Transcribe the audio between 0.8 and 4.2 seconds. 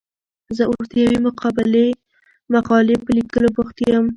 د یوې مقالې په لیکلو بوخت یم.